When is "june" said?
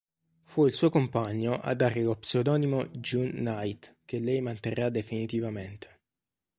2.87-3.33